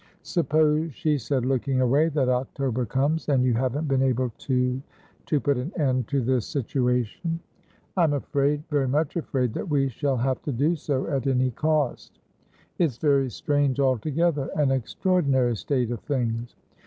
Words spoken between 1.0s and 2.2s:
said, looking away,